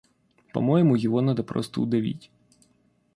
По-моему, 0.51 0.95
его 0.95 1.21
надо 1.21 1.43
просто 1.43 1.79
удавить. 1.79 2.31